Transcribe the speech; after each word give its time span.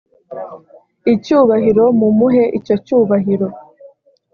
icyubahiro 1.13 1.83
mumuhe 1.99 2.43
icyo 2.57 2.75
cyubahiro 2.85 3.47